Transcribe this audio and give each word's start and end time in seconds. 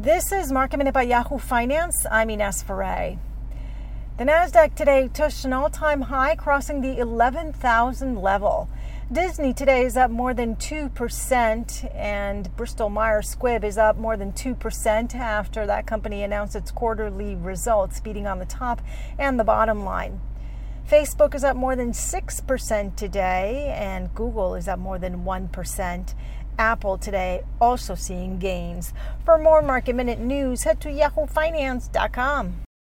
This 0.00 0.30
is 0.30 0.52
Market 0.52 0.76
Minute 0.76 0.94
by 0.94 1.02
Yahoo 1.02 1.38
Finance. 1.38 2.06
I'm 2.08 2.30
Ines 2.30 2.62
Ferre. 2.62 3.18
The 4.16 4.22
Nasdaq 4.24 4.76
today 4.76 5.10
touched 5.12 5.44
an 5.44 5.52
all-time 5.52 6.02
high, 6.02 6.36
crossing 6.36 6.82
the 6.82 6.98
11,000 6.98 8.14
level. 8.14 8.68
Disney 9.10 9.52
today 9.52 9.84
is 9.84 9.96
up 9.96 10.12
more 10.12 10.32
than 10.34 10.54
2%, 10.54 11.94
and 11.96 12.56
Bristol 12.56 12.90
Myers 12.90 13.34
Squibb 13.34 13.64
is 13.64 13.76
up 13.76 13.96
more 13.96 14.16
than 14.16 14.30
2% 14.30 15.16
after 15.16 15.66
that 15.66 15.88
company 15.88 16.22
announced 16.22 16.54
its 16.54 16.70
quarterly 16.70 17.34
results, 17.34 17.98
beating 17.98 18.28
on 18.28 18.38
the 18.38 18.46
top 18.46 18.80
and 19.18 19.36
the 19.36 19.42
bottom 19.42 19.84
line. 19.84 20.20
Facebook 20.88 21.34
is 21.34 21.42
up 21.42 21.56
more 21.56 21.74
than 21.74 21.90
6% 21.90 22.94
today, 22.94 23.74
and 23.76 24.14
Google 24.14 24.54
is 24.54 24.68
up 24.68 24.78
more 24.78 25.00
than 25.00 25.24
1%. 25.24 26.14
Apple 26.58 26.98
today 26.98 27.42
also 27.60 27.94
seeing 27.94 28.38
gains. 28.38 28.92
For 29.24 29.38
more 29.38 29.62
market 29.62 29.94
minute 29.94 30.18
news, 30.20 30.64
head 30.64 30.80
to 30.82 30.88
yahoofinance.com. 30.88 32.67